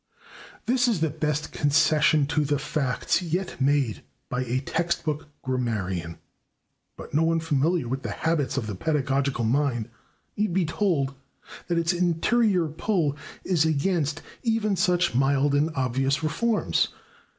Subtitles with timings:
[0.65, 6.17] This is the best concession to the facts yet made by a text book grammarian.
[6.97, 9.91] But no one familiar with the habits of the pedagogical mind
[10.35, 11.13] need be told
[11.67, 16.87] that its interior pull is against even such mild and obvious reforms.